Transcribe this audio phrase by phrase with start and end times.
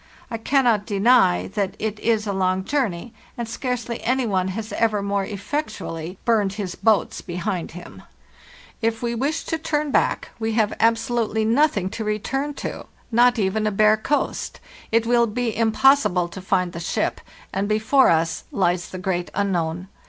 [0.31, 5.03] I cannot deny that it is a long journey, and scarcely any one has ever
[5.03, 8.01] more effectually burned his boats behind him.
[8.81, 12.55] If we 86 FARTHEST NORTH wished to turn back we have absolutely nothing to return
[12.55, 14.59] to, not even a bare coast.
[14.91, 17.21] It will be impossible to find the ship,
[17.53, 19.87] and before us lies the great unknown.